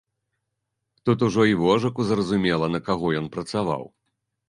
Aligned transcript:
Тут 1.09 1.27
ужо 1.27 1.45
і 1.51 1.55
вожыку 1.63 2.09
зразумела, 2.15 2.73
на 2.75 2.85
каго 2.91 3.15
ён 3.25 3.33
працаваў. 3.37 3.83